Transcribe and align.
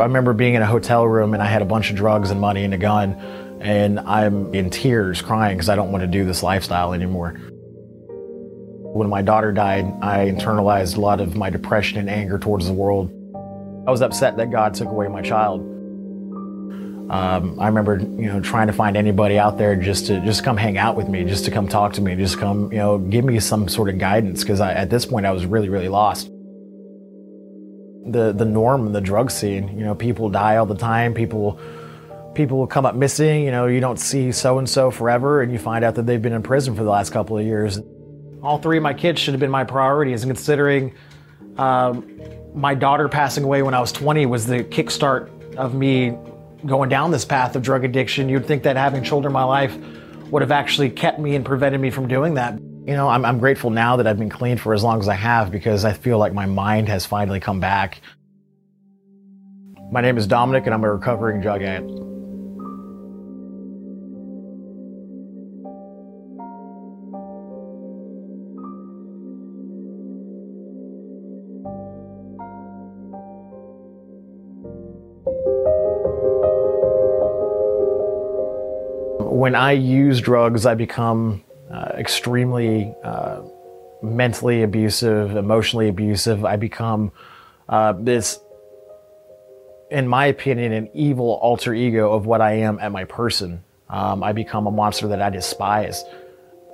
I 0.00 0.04
remember 0.04 0.32
being 0.32 0.54
in 0.54 0.62
a 0.62 0.66
hotel 0.66 1.06
room 1.06 1.34
and 1.34 1.42
I 1.42 1.46
had 1.46 1.62
a 1.62 1.64
bunch 1.64 1.90
of 1.90 1.96
drugs 1.96 2.30
and 2.30 2.40
money 2.40 2.64
and 2.64 2.74
a 2.74 2.78
gun, 2.78 3.14
and 3.60 4.00
I'm 4.00 4.54
in 4.54 4.70
tears 4.70 5.22
crying 5.22 5.56
because 5.56 5.68
I 5.68 5.76
don't 5.76 5.90
want 5.90 6.02
to 6.02 6.06
do 6.06 6.24
this 6.24 6.42
lifestyle 6.42 6.92
anymore. 6.92 7.30
When 8.90 9.08
my 9.08 9.22
daughter 9.22 9.52
died, 9.52 9.86
I 10.02 10.26
internalized 10.26 10.96
a 10.96 11.00
lot 11.00 11.20
of 11.20 11.36
my 11.36 11.50
depression 11.50 11.98
and 11.98 12.08
anger 12.08 12.38
towards 12.38 12.66
the 12.66 12.72
world. 12.72 13.10
I 13.86 13.90
was 13.90 14.02
upset 14.02 14.36
that 14.36 14.50
God 14.50 14.74
took 14.74 14.88
away 14.88 15.08
my 15.08 15.22
child. 15.22 15.60
Um, 17.10 17.58
I 17.58 17.66
remember, 17.66 17.98
you 17.98 18.26
know, 18.26 18.40
trying 18.40 18.66
to 18.66 18.72
find 18.72 18.96
anybody 18.96 19.38
out 19.38 19.56
there 19.56 19.74
just 19.76 20.06
to 20.06 20.20
just 20.20 20.44
come 20.44 20.56
hang 20.56 20.76
out 20.76 20.94
with 20.94 21.08
me, 21.08 21.24
just 21.24 21.46
to 21.46 21.50
come 21.50 21.66
talk 21.66 21.94
to 21.94 22.02
me, 22.02 22.14
just 22.16 22.38
come, 22.38 22.70
you 22.70 22.78
know, 22.78 22.98
give 22.98 23.24
me 23.24 23.40
some 23.40 23.66
sort 23.68 23.88
of 23.88 23.98
guidance 23.98 24.42
because 24.42 24.60
at 24.60 24.90
this 24.90 25.06
point 25.06 25.24
I 25.24 25.32
was 25.32 25.46
really, 25.46 25.68
really 25.70 25.88
lost 25.88 26.30
the 28.12 28.32
the 28.32 28.44
norm 28.44 28.86
in 28.86 28.92
the 28.92 29.00
drug 29.00 29.30
scene. 29.30 29.68
You 29.78 29.84
know, 29.84 29.94
people 29.94 30.28
die 30.28 30.56
all 30.56 30.66
the 30.66 30.74
time. 30.74 31.14
People 31.14 31.60
people 32.34 32.58
will 32.58 32.66
come 32.66 32.86
up 32.86 32.94
missing. 32.94 33.44
You 33.44 33.50
know, 33.50 33.66
you 33.66 33.80
don't 33.80 33.98
see 33.98 34.32
so 34.32 34.58
and 34.58 34.68
so 34.68 34.90
forever, 34.90 35.42
and 35.42 35.52
you 35.52 35.58
find 35.58 35.84
out 35.84 35.94
that 35.96 36.06
they've 36.06 36.22
been 36.22 36.32
in 36.32 36.42
prison 36.42 36.74
for 36.74 36.84
the 36.84 36.90
last 36.90 37.12
couple 37.12 37.36
of 37.38 37.44
years. 37.44 37.80
All 38.42 38.58
three 38.58 38.76
of 38.76 38.82
my 38.82 38.94
kids 38.94 39.20
should 39.20 39.34
have 39.34 39.40
been 39.40 39.50
my 39.50 39.64
priorities, 39.64 40.22
and 40.22 40.30
considering 40.30 40.94
um, 41.56 42.20
my 42.54 42.74
daughter 42.74 43.08
passing 43.08 43.44
away 43.44 43.62
when 43.62 43.74
I 43.74 43.80
was 43.80 43.92
20 43.92 44.26
was 44.26 44.46
the 44.46 44.62
kickstart 44.62 45.56
of 45.56 45.74
me 45.74 46.16
going 46.64 46.88
down 46.88 47.10
this 47.10 47.24
path 47.24 47.56
of 47.56 47.62
drug 47.62 47.84
addiction. 47.84 48.28
You'd 48.28 48.46
think 48.46 48.62
that 48.62 48.76
having 48.76 49.02
children 49.02 49.30
in 49.30 49.34
my 49.34 49.44
life 49.44 49.76
would 50.30 50.42
have 50.42 50.52
actually 50.52 50.90
kept 50.90 51.18
me 51.18 51.34
and 51.34 51.44
prevented 51.44 51.80
me 51.80 51.90
from 51.90 52.08
doing 52.08 52.34
that. 52.34 52.58
You 52.88 52.94
know, 52.94 53.06
I'm, 53.06 53.22
I'm 53.26 53.38
grateful 53.38 53.68
now 53.68 53.96
that 53.96 54.06
I've 54.06 54.18
been 54.18 54.30
clean 54.30 54.56
for 54.56 54.72
as 54.72 54.82
long 54.82 54.98
as 54.98 55.08
I 55.08 55.14
have 55.14 55.50
because 55.50 55.84
I 55.84 55.92
feel 55.92 56.16
like 56.16 56.32
my 56.32 56.46
mind 56.46 56.88
has 56.88 57.04
finally 57.04 57.38
come 57.38 57.60
back. 57.60 58.00
My 59.92 60.00
name 60.00 60.16
is 60.16 60.26
Dominic 60.26 60.64
and 60.64 60.72
I'm 60.72 60.82
a 60.82 60.90
recovering 60.90 61.42
drug 61.42 61.60
addict. 61.60 61.90
When 79.30 79.54
I 79.54 79.72
use 79.72 80.22
drugs, 80.22 80.64
I 80.64 80.74
become 80.74 81.44
extremely 81.98 82.94
uh, 83.02 83.42
mentally 84.02 84.62
abusive, 84.62 85.36
emotionally 85.36 85.88
abusive. 85.88 86.44
I 86.44 86.56
become 86.56 87.12
uh, 87.68 87.92
this, 87.98 88.40
in 89.90 90.06
my 90.08 90.26
opinion, 90.26 90.72
an 90.72 90.88
evil 90.94 91.38
alter 91.42 91.74
ego 91.74 92.12
of 92.12 92.26
what 92.26 92.40
I 92.40 92.52
am 92.52 92.78
at 92.78 92.92
my 92.92 93.04
person. 93.04 93.64
Um, 93.90 94.22
I 94.22 94.32
become 94.32 94.66
a 94.66 94.70
monster 94.70 95.08
that 95.08 95.20
I 95.20 95.30
despise. 95.30 96.04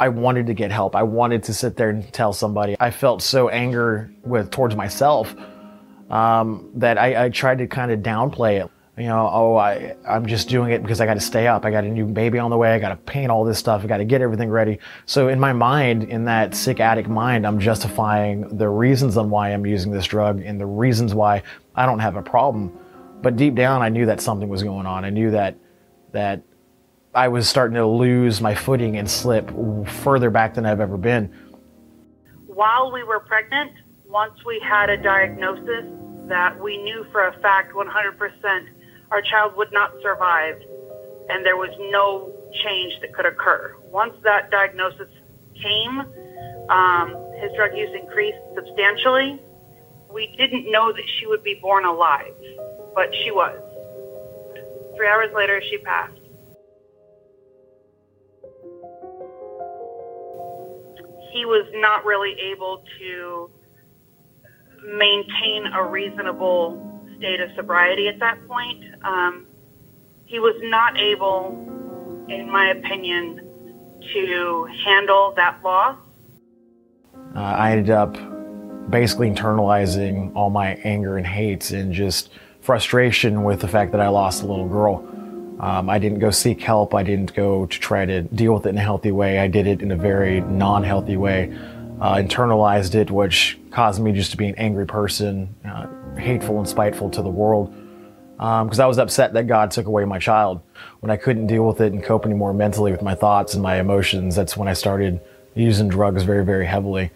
I 0.00 0.08
wanted 0.08 0.48
to 0.48 0.54
get 0.54 0.72
help. 0.72 0.96
I 0.96 1.04
wanted 1.04 1.44
to 1.44 1.54
sit 1.54 1.76
there 1.76 1.90
and 1.90 2.12
tell 2.12 2.32
somebody. 2.32 2.76
I 2.80 2.90
felt 2.90 3.22
so 3.22 3.48
anger 3.48 4.10
with 4.24 4.50
towards 4.50 4.74
myself 4.74 5.34
um, 6.10 6.70
that 6.74 6.98
I, 6.98 7.26
I 7.26 7.28
tried 7.28 7.58
to 7.58 7.66
kind 7.66 7.92
of 7.92 8.00
downplay 8.00 8.64
it 8.64 8.70
you 8.96 9.06
know, 9.06 9.28
oh, 9.32 9.56
I, 9.56 9.96
I'm 10.08 10.26
just 10.26 10.48
doing 10.48 10.70
it 10.70 10.82
because 10.82 11.00
I 11.00 11.06
got 11.06 11.14
to 11.14 11.20
stay 11.20 11.48
up. 11.48 11.64
I 11.64 11.72
got 11.72 11.82
a 11.82 11.88
new 11.88 12.06
baby 12.06 12.38
on 12.38 12.50
the 12.50 12.56
way. 12.56 12.72
I 12.72 12.78
got 12.78 12.90
to 12.90 12.96
paint 12.96 13.28
all 13.28 13.44
this 13.44 13.58
stuff. 13.58 13.82
I 13.82 13.88
got 13.88 13.96
to 13.96 14.04
get 14.04 14.20
everything 14.20 14.50
ready. 14.50 14.78
So 15.04 15.28
in 15.28 15.40
my 15.40 15.52
mind, 15.52 16.04
in 16.04 16.26
that 16.26 16.54
sick 16.54 16.78
addict 16.78 17.08
mind, 17.08 17.44
I'm 17.44 17.58
justifying 17.58 18.56
the 18.56 18.68
reasons 18.68 19.16
on 19.16 19.30
why 19.30 19.48
I'm 19.50 19.66
using 19.66 19.90
this 19.90 20.06
drug 20.06 20.40
and 20.42 20.60
the 20.60 20.66
reasons 20.66 21.12
why 21.12 21.42
I 21.74 21.86
don't 21.86 21.98
have 21.98 22.14
a 22.14 22.22
problem. 22.22 22.78
But 23.20 23.36
deep 23.36 23.56
down, 23.56 23.82
I 23.82 23.88
knew 23.88 24.06
that 24.06 24.20
something 24.20 24.48
was 24.48 24.62
going 24.62 24.86
on. 24.86 25.04
I 25.04 25.10
knew 25.10 25.32
that, 25.32 25.56
that 26.12 26.42
I 27.14 27.26
was 27.26 27.48
starting 27.48 27.74
to 27.74 27.86
lose 27.86 28.40
my 28.40 28.54
footing 28.54 28.96
and 28.96 29.10
slip 29.10 29.50
further 29.88 30.30
back 30.30 30.54
than 30.54 30.66
I've 30.66 30.80
ever 30.80 30.96
been. 30.96 31.34
While 32.46 32.92
we 32.92 33.02
were 33.02 33.20
pregnant, 33.20 33.72
once 34.06 34.34
we 34.46 34.60
had 34.60 34.88
a 34.88 34.96
diagnosis 34.96 35.86
that 36.28 36.60
we 36.60 36.76
knew 36.76 37.04
for 37.10 37.26
a 37.26 37.32
fact 37.40 37.74
100% 37.74 38.68
our 39.14 39.22
child 39.22 39.56
would 39.56 39.72
not 39.72 39.92
survive 40.02 40.60
and 41.28 41.46
there 41.46 41.56
was 41.56 41.70
no 41.92 42.32
change 42.64 42.92
that 43.00 43.14
could 43.14 43.26
occur. 43.26 43.76
Once 43.92 44.12
that 44.24 44.50
diagnosis 44.50 45.08
came, 45.62 46.00
um, 46.68 47.14
his 47.40 47.52
drug 47.54 47.76
use 47.76 47.90
increased 47.94 48.38
substantially. 48.56 49.40
We 50.12 50.34
didn't 50.36 50.68
know 50.70 50.92
that 50.92 51.04
she 51.16 51.28
would 51.28 51.44
be 51.44 51.54
born 51.62 51.84
alive, 51.84 52.34
but 52.94 53.14
she 53.22 53.30
was. 53.30 53.56
Three 54.96 55.06
hours 55.06 55.30
later, 55.32 55.62
she 55.70 55.78
passed. 55.78 56.18
He 61.32 61.44
was 61.44 61.66
not 61.74 62.04
really 62.04 62.34
able 62.52 62.82
to 62.98 63.50
maintain 64.84 65.66
a 65.72 65.84
reasonable 65.84 66.93
state 67.24 67.40
of 67.40 67.48
sobriety 67.56 68.06
at 68.06 68.18
that 68.20 68.46
point. 68.46 68.84
Um, 69.02 69.46
he 70.26 70.38
was 70.38 70.54
not 70.64 70.98
able, 70.98 71.56
in 72.28 72.50
my 72.50 72.68
opinion, 72.68 73.40
to 74.12 74.68
handle 74.84 75.32
that 75.34 75.58
loss. 75.64 75.96
Uh, 77.34 77.38
I 77.38 77.72
ended 77.72 77.88
up 77.88 78.12
basically 78.90 79.30
internalizing 79.30 80.36
all 80.36 80.50
my 80.50 80.74
anger 80.84 81.16
and 81.16 81.26
hate 81.26 81.70
and 81.70 81.94
just 81.94 82.28
frustration 82.60 83.42
with 83.42 83.60
the 83.60 83.68
fact 83.68 83.92
that 83.92 84.02
I 84.02 84.08
lost 84.08 84.42
a 84.42 84.46
little 84.46 84.68
girl. 84.68 84.96
Um, 85.60 85.88
I 85.88 85.98
didn't 85.98 86.18
go 86.18 86.30
seek 86.30 86.60
help. 86.60 86.94
I 86.94 87.02
didn't 87.02 87.34
go 87.34 87.64
to 87.64 87.80
try 87.80 88.04
to 88.04 88.20
deal 88.22 88.52
with 88.52 88.66
it 88.66 88.70
in 88.70 88.76
a 88.76 88.82
healthy 88.82 89.12
way. 89.12 89.38
I 89.38 89.48
did 89.48 89.66
it 89.66 89.80
in 89.80 89.92
a 89.92 89.96
very 89.96 90.42
non 90.42 90.82
healthy 90.82 91.16
way. 91.16 91.56
Uh, 92.00 92.16
internalized 92.16 92.94
it, 92.94 93.10
which 93.10 93.58
caused 93.70 94.02
me 94.02 94.12
just 94.12 94.32
to 94.32 94.36
be 94.36 94.48
an 94.48 94.54
angry 94.56 94.84
person, 94.84 95.54
uh, 95.64 95.86
hateful 96.16 96.58
and 96.58 96.68
spiteful 96.68 97.10
to 97.10 97.22
the 97.22 97.28
world 97.28 97.74
because 98.36 98.80
um, 98.80 98.84
I 98.84 98.86
was 98.86 98.98
upset 98.98 99.32
that 99.34 99.46
God 99.46 99.70
took 99.70 99.86
away 99.86 100.04
my 100.04 100.18
child. 100.18 100.60
When 101.00 101.10
I 101.10 101.16
couldn't 101.16 101.46
deal 101.46 101.66
with 101.66 101.80
it 101.80 101.92
and 101.92 102.02
cope 102.02 102.24
anymore 102.24 102.52
mentally 102.52 102.90
with 102.90 103.02
my 103.02 103.14
thoughts 103.14 103.54
and 103.54 103.62
my 103.62 103.78
emotions, 103.78 104.34
that's 104.34 104.56
when 104.56 104.66
I 104.66 104.72
started 104.72 105.20
using 105.54 105.88
drugs 105.88 106.24
very, 106.24 106.44
very 106.44 106.66
heavily. 106.66 107.10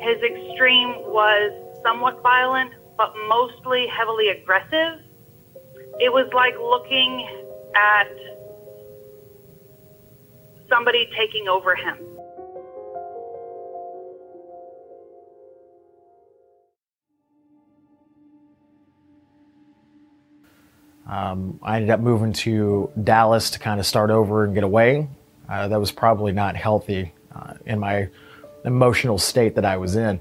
His 0.00 0.16
extreme 0.22 0.90
was 1.06 1.52
somewhat 1.82 2.22
violent, 2.22 2.72
but 2.96 3.12
mostly 3.28 3.86
heavily 3.86 4.28
aggressive. 4.30 5.00
It 5.98 6.10
was 6.10 6.30
like 6.32 6.54
looking 6.58 7.28
at 7.76 8.08
somebody 10.70 11.06
taking 11.16 11.48
over 11.48 11.74
him. 11.74 11.98
Um, 21.10 21.58
I 21.60 21.76
ended 21.76 21.90
up 21.90 21.98
moving 21.98 22.32
to 22.34 22.88
Dallas 23.02 23.50
to 23.50 23.58
kind 23.58 23.80
of 23.80 23.86
start 23.86 24.10
over 24.10 24.44
and 24.44 24.54
get 24.54 24.62
away. 24.62 25.08
Uh, 25.48 25.66
that 25.66 25.80
was 25.80 25.90
probably 25.90 26.30
not 26.30 26.54
healthy 26.54 27.12
uh, 27.34 27.54
in 27.66 27.80
my 27.80 28.08
emotional 28.64 29.18
state 29.18 29.56
that 29.56 29.64
I 29.64 29.76
was 29.76 29.96
in. 29.96 30.20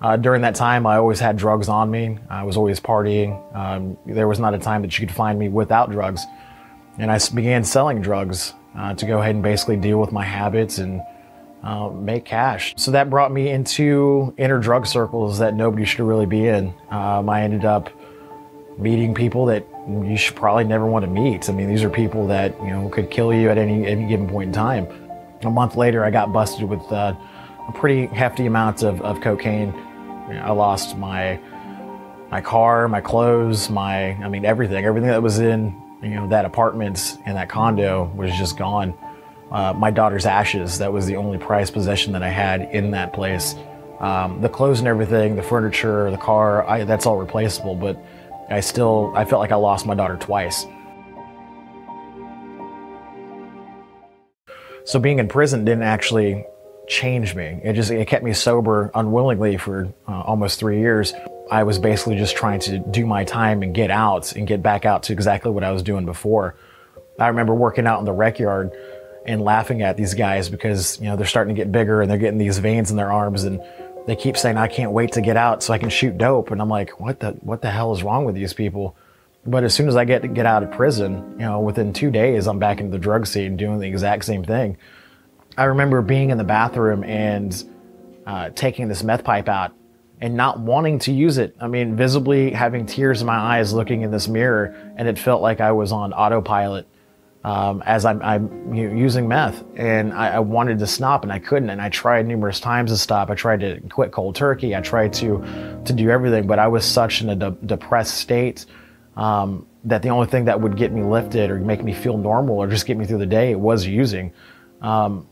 Uh, 0.00 0.16
during 0.16 0.42
that 0.42 0.56
time, 0.56 0.84
I 0.84 0.96
always 0.96 1.20
had 1.20 1.36
drugs 1.36 1.68
on 1.68 1.90
me. 1.90 2.18
I 2.28 2.42
was 2.42 2.56
always 2.56 2.80
partying. 2.80 3.40
Um, 3.54 3.96
there 4.04 4.26
was 4.26 4.40
not 4.40 4.52
a 4.52 4.58
time 4.58 4.82
that 4.82 4.98
you 4.98 5.06
could 5.06 5.14
find 5.14 5.38
me 5.38 5.48
without 5.48 5.92
drugs. 5.92 6.26
And 6.98 7.10
I 7.10 7.20
began 7.32 7.62
selling 7.62 8.02
drugs 8.02 8.52
uh, 8.76 8.94
to 8.94 9.06
go 9.06 9.20
ahead 9.20 9.36
and 9.36 9.44
basically 9.44 9.76
deal 9.76 10.00
with 10.00 10.10
my 10.10 10.24
habits 10.24 10.78
and 10.78 11.02
uh, 11.62 11.88
make 11.90 12.24
cash. 12.24 12.74
So 12.76 12.90
that 12.90 13.10
brought 13.10 13.32
me 13.32 13.48
into 13.48 14.34
inner 14.36 14.58
drug 14.58 14.86
circles 14.86 15.38
that 15.38 15.54
nobody 15.54 15.84
should 15.84 16.00
really 16.00 16.26
be 16.26 16.46
in. 16.46 16.74
Um, 16.90 17.28
I 17.28 17.42
ended 17.42 17.64
up 17.64 17.90
meeting 18.78 19.14
people 19.14 19.46
that 19.46 19.66
you 19.88 20.16
should 20.16 20.36
probably 20.36 20.64
never 20.64 20.86
want 20.86 21.04
to 21.04 21.10
meet. 21.10 21.48
I 21.48 21.52
mean, 21.52 21.68
these 21.68 21.84
are 21.84 21.90
people 21.90 22.26
that 22.28 22.58
you 22.60 22.70
know 22.70 22.88
could 22.88 23.10
kill 23.10 23.32
you 23.32 23.50
at 23.50 23.58
any 23.58 23.86
any 23.86 24.06
given 24.06 24.28
point 24.28 24.48
in 24.48 24.52
time. 24.52 24.88
A 25.42 25.50
month 25.50 25.76
later, 25.76 26.04
I 26.04 26.10
got 26.10 26.32
busted 26.32 26.64
with 26.64 26.80
uh, 26.90 27.14
a 27.68 27.72
pretty 27.72 28.06
hefty 28.06 28.46
amount 28.46 28.82
of, 28.82 29.00
of 29.02 29.20
cocaine. 29.20 29.70
I 30.28 30.50
lost 30.50 30.96
my 30.96 31.38
my 32.30 32.40
car, 32.40 32.88
my 32.88 33.00
clothes, 33.00 33.70
my 33.70 34.12
I 34.14 34.28
mean 34.28 34.44
everything. 34.44 34.84
Everything 34.84 35.10
that 35.10 35.22
was 35.22 35.38
in 35.38 35.80
you 36.02 36.10
know 36.10 36.28
that 36.28 36.44
apartment 36.44 37.18
and 37.24 37.36
that 37.36 37.48
condo 37.48 38.12
was 38.16 38.30
just 38.36 38.56
gone. 38.56 38.94
Uh, 39.50 39.72
my 39.72 39.90
daughter's 39.92 40.26
ashes. 40.26 40.78
That 40.78 40.92
was 40.92 41.06
the 41.06 41.16
only 41.16 41.38
prized 41.38 41.72
possession 41.72 42.12
that 42.14 42.22
I 42.22 42.28
had 42.28 42.62
in 42.72 42.90
that 42.90 43.12
place. 43.12 43.54
Um, 44.00 44.40
the 44.40 44.48
clothes 44.48 44.80
and 44.80 44.88
everything, 44.88 45.36
the 45.36 45.42
furniture, 45.42 46.10
the 46.10 46.18
car, 46.18 46.68
I, 46.68 46.84
that's 46.84 47.06
all 47.06 47.16
replaceable. 47.16 47.76
But 47.76 48.04
I 48.48 48.60
still, 48.60 49.12
I 49.14 49.24
felt 49.24 49.40
like 49.40 49.52
I 49.52 49.56
lost 49.56 49.86
my 49.86 49.94
daughter 49.94 50.16
twice. 50.16 50.66
So 54.84 55.00
being 55.00 55.18
in 55.18 55.26
prison 55.26 55.64
didn't 55.64 55.82
actually 55.82 56.44
change 56.86 57.34
me. 57.34 57.60
It 57.64 57.72
just 57.72 57.90
it 57.90 58.06
kept 58.06 58.22
me 58.22 58.32
sober 58.32 58.90
unwillingly 58.94 59.56
for 59.56 59.92
uh, 60.06 60.20
almost 60.20 60.60
three 60.60 60.78
years. 60.78 61.12
I 61.50 61.64
was 61.64 61.78
basically 61.78 62.16
just 62.16 62.36
trying 62.36 62.60
to 62.60 62.78
do 62.78 63.06
my 63.06 63.24
time 63.24 63.62
and 63.62 63.74
get 63.74 63.90
out 63.90 64.32
and 64.34 64.46
get 64.46 64.62
back 64.62 64.84
out 64.84 65.04
to 65.04 65.12
exactly 65.12 65.50
what 65.50 65.64
I 65.64 65.72
was 65.72 65.82
doing 65.82 66.06
before. 66.06 66.56
I 67.18 67.28
remember 67.28 67.54
working 67.54 67.86
out 67.86 67.98
in 67.98 68.04
the 68.04 68.12
rec 68.12 68.38
yard 68.38 68.72
and 69.26 69.42
laughing 69.42 69.82
at 69.82 69.96
these 69.96 70.14
guys 70.14 70.48
because 70.48 71.00
you 71.00 71.06
know 71.06 71.16
they're 71.16 71.26
starting 71.26 71.54
to 71.54 71.60
get 71.60 71.72
bigger 71.72 72.00
and 72.00 72.10
they're 72.10 72.18
getting 72.18 72.38
these 72.38 72.58
veins 72.58 72.90
in 72.90 72.96
their 72.96 73.10
arms 73.10 73.44
and 73.44 73.60
they 74.06 74.16
keep 74.16 74.36
saying 74.36 74.56
I 74.56 74.68
can't 74.68 74.92
wait 74.92 75.12
to 75.12 75.20
get 75.20 75.36
out 75.36 75.62
so 75.62 75.72
I 75.72 75.78
can 75.78 75.90
shoot 75.90 76.16
dope 76.16 76.50
and 76.50 76.60
I'm 76.60 76.68
like 76.68 77.00
what 77.00 77.20
the 77.20 77.32
what 77.42 77.62
the 77.62 77.70
hell 77.70 77.92
is 77.92 78.02
wrong 78.02 78.24
with 78.24 78.34
these 78.34 78.52
people? 78.52 78.96
But 79.44 79.62
as 79.62 79.74
soon 79.74 79.86
as 79.86 79.96
I 79.96 80.04
get 80.04 80.22
to 80.22 80.28
get 80.28 80.44
out 80.46 80.64
of 80.64 80.72
prison, 80.72 81.36
you 81.38 81.44
know, 81.44 81.60
within 81.60 81.92
two 81.92 82.10
days 82.10 82.46
I'm 82.46 82.58
back 82.58 82.80
into 82.80 82.90
the 82.90 82.98
drug 82.98 83.26
scene 83.26 83.56
doing 83.56 83.78
the 83.78 83.86
exact 83.86 84.24
same 84.24 84.42
thing. 84.44 84.76
I 85.56 85.64
remember 85.64 86.02
being 86.02 86.30
in 86.30 86.38
the 86.38 86.44
bathroom 86.44 87.04
and 87.04 87.64
uh, 88.26 88.50
taking 88.50 88.88
this 88.88 89.02
meth 89.02 89.24
pipe 89.24 89.48
out 89.48 89.72
and 90.20 90.34
not 90.34 90.58
wanting 90.58 90.98
to 91.00 91.12
use 91.12 91.38
it. 91.38 91.56
I 91.60 91.68
mean, 91.68 91.96
visibly 91.96 92.50
having 92.50 92.86
tears 92.86 93.20
in 93.20 93.26
my 93.26 93.36
eyes 93.36 93.72
looking 93.72 94.02
in 94.02 94.10
this 94.10 94.28
mirror, 94.28 94.74
and 94.96 95.08
it 95.08 95.18
felt 95.18 95.42
like 95.42 95.60
I 95.60 95.72
was 95.72 95.92
on 95.92 96.12
autopilot 96.12 96.88
um, 97.46 97.80
as 97.86 98.04
I'm, 98.04 98.20
I'm 98.22 98.74
you 98.74 98.88
know, 98.88 98.96
using 98.96 99.28
meth. 99.28 99.62
And 99.76 100.12
I, 100.12 100.30
I, 100.30 100.38
wanted 100.40 100.80
to 100.80 100.86
stop, 100.86 101.22
and 101.22 101.32
I 101.32 101.38
couldn't. 101.38 101.70
And 101.70 101.80
I 101.80 101.88
tried 101.90 102.26
numerous 102.26 102.58
times 102.58 102.90
to 102.90 102.96
stop. 102.96 103.30
I 103.30 103.36
tried 103.36 103.60
to 103.60 103.80
quit 103.88 104.10
cold 104.10 104.34
turkey. 104.34 104.74
I 104.74 104.80
tried 104.80 105.12
to 105.14 105.38
to 105.84 105.92
do 105.92 106.10
everything, 106.10 106.48
but 106.48 106.58
I 106.58 106.66
was 106.66 106.84
such 106.84 107.22
in 107.22 107.30
a 107.30 107.36
de- 107.36 107.52
depressed 107.64 108.16
state 108.16 108.66
um, 109.16 109.64
that 109.84 110.02
the 110.02 110.08
only 110.08 110.26
thing 110.26 110.46
that 110.46 110.60
would 110.60 110.76
get 110.76 110.92
me 110.92 111.04
lifted 111.04 111.52
or 111.52 111.60
make 111.60 111.84
me 111.84 111.94
feel 111.94 112.18
normal 112.18 112.56
or 112.56 112.66
just 112.66 112.84
get 112.84 112.96
me 112.96 113.06
through 113.06 113.18
the 113.18 113.26
day 113.26 113.54
was 113.54 113.86
using. 113.86 114.32
Um, 114.82 115.28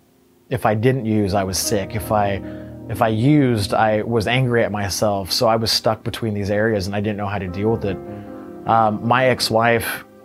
if 0.50 0.66
I 0.66 0.76
didn't 0.76 1.06
use, 1.06 1.34
I 1.34 1.42
was 1.42 1.58
sick. 1.58 1.96
If 1.96 2.12
I 2.12 2.40
if 2.88 3.02
I 3.02 3.08
used, 3.08 3.74
I 3.74 4.02
was 4.02 4.28
angry 4.28 4.62
at 4.62 4.70
myself. 4.70 5.32
So 5.32 5.48
I 5.48 5.56
was 5.56 5.72
stuck 5.72 6.04
between 6.04 6.32
these 6.32 6.50
areas 6.50 6.86
and 6.86 6.94
I 6.94 7.00
didn't 7.00 7.16
know 7.16 7.26
how 7.26 7.40
to 7.40 7.48
deal 7.48 7.70
with 7.70 7.84
it. 7.84 7.96
Um, 8.68 9.04
my 9.04 9.24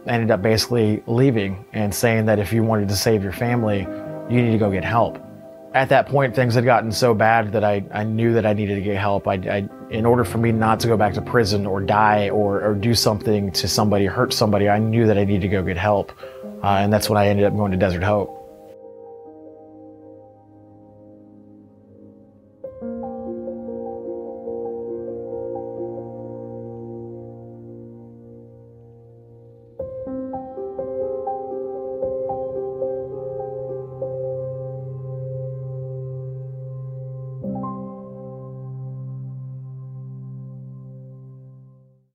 ended 0.07 0.31
up 0.31 0.42
basically 0.42 1.04
leaving 1.07 1.66
and 1.74 1.94
saying 1.94 2.25
that 2.25 2.40
if 2.40 2.54
you 2.54 2.63
wanted 2.63 2.90
to 2.90 2.96
save 2.96 3.24
your 3.24 3.34
family, 3.34 3.81
you 4.30 4.42
need 4.42 4.51
to 4.51 4.57
go 4.57 4.72
get 4.72 4.84
help. 4.84 5.24
At 5.74 5.90
that 5.90 6.07
point, 6.07 6.36
things 6.36 6.56
had 6.56 6.66
gotten 6.66 6.92
so 6.92 7.13
bad 7.13 7.51
that 7.51 7.63
I, 7.63 7.84
I 7.92 8.04
knew 8.04 8.34
that 8.34 8.46
I 8.46 8.54
needed 8.54 8.75
to 8.75 8.81
get 8.81 8.98
help. 8.98 9.28
I, 9.28 9.34
I, 9.34 9.69
in 9.92 10.06
order 10.06 10.24
for 10.24 10.40
me 10.40 10.51
not 10.51 10.80
to 10.81 10.88
go 10.88 10.98
back 10.98 11.13
to 11.13 11.22
prison 11.22 11.66
or 11.66 11.81
die 11.81 12.30
or, 12.30 12.62
or 12.63 12.74
do 12.74 12.96
something 12.96 13.51
to 13.51 13.68
somebody, 13.68 14.06
hurt 14.06 14.34
somebody, 14.34 14.68
I 14.68 14.80
knew 14.80 15.06
that 15.07 15.18
I 15.18 15.25
needed 15.25 15.42
to 15.42 15.48
go 15.48 15.62
get 15.62 15.78
help. 15.78 16.12
Uh, 16.63 16.68
and 16.68 16.92
that's 16.92 17.10
when 17.10 17.18
I 17.18 17.28
ended 17.28 17.46
up 17.46 17.56
going 17.56 17.72
to 17.72 17.78
Desert 17.78 18.04
Hope. 18.04 18.38